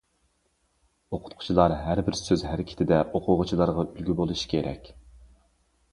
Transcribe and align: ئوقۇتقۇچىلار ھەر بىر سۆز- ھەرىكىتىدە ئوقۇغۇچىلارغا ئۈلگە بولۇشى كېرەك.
ئوقۇتقۇچىلار 1.17 1.75
ھەر 1.81 2.01
بىر 2.09 2.17
سۆز- 2.21 2.45
ھەرىكىتىدە 2.53 3.01
ئوقۇغۇچىلارغا 3.19 3.87
ئۈلگە 3.93 4.17
بولۇشى 4.23 4.51
كېرەك. 4.55 4.91